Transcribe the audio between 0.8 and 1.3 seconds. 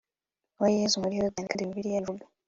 muri